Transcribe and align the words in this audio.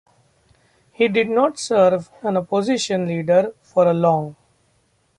He 0.91 1.07
did 1.07 1.29
not 1.29 1.59
serve 1.59 2.09
as 2.23 2.35
opposition 2.35 3.05
leader 3.07 3.53
for 3.61 3.93
long. 3.93 4.35